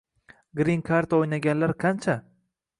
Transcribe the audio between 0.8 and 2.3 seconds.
karta o‘ynaganlar qancha